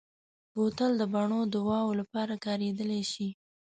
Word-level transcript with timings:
بوتل 0.53 0.91
د 0.97 1.03
بڼو 1.13 1.39
دواوو 1.53 1.97
لپاره 2.01 2.33
کارېدلی 2.45 3.01
شي. 3.13 3.29